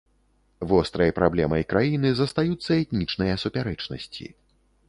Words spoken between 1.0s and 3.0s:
праблемай краіны застаюцца